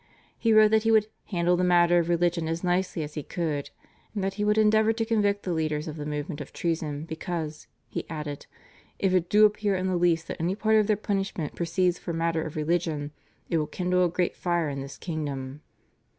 [0.39, 3.69] He wrote that he would "handle the matter of religion as nicely as he could,"
[4.15, 7.67] and that he would endeavour to convict the leaders of the movement of treason because,
[7.87, 8.47] he added,
[8.97, 12.13] "if it do appear in the least that any part of their punishment proceeds for
[12.13, 13.11] matter of religion,
[13.47, 15.61] it will kindle a great fire in this kingdom."